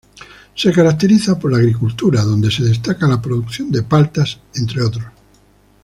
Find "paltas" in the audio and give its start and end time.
3.83-4.39